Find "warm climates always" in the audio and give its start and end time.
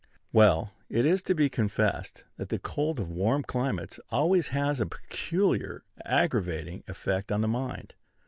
3.11-4.47